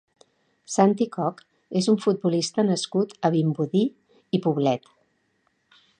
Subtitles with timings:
[0.75, 1.43] Santi Coch
[1.81, 3.85] és un futbolista nascut a Vimbodí
[4.39, 4.93] i Poblet.